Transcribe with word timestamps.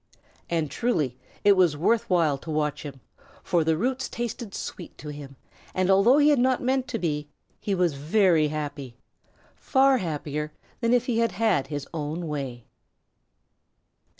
And 0.49 0.71
truly 0.71 1.15
it 1.43 1.51
was 1.51 1.77
worth 1.77 2.09
while 2.09 2.35
to 2.39 2.49
watch 2.49 2.81
him, 2.81 3.01
for 3.43 3.63
the 3.63 3.77
roots 3.77 4.09
tasted 4.09 4.55
sweet 4.55 4.97
to 4.97 5.09
him, 5.09 5.35
and, 5.75 5.91
although 5.91 6.17
he 6.17 6.29
had 6.29 6.39
not 6.39 6.59
meant 6.59 6.87
to 6.87 6.97
be, 6.97 7.29
he 7.59 7.75
was 7.75 7.93
very 7.93 8.47
happy 8.47 8.97
far 9.55 9.99
happier 9.99 10.53
than 10.79 10.91
if 10.91 11.05
he 11.05 11.19
had 11.19 11.33
had 11.33 11.67
his 11.67 11.87
own 11.93 12.27
way. 12.27 12.65